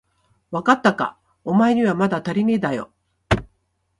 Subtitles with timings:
[0.49, 2.91] わかったか、おまえにはまだたりねえだよ。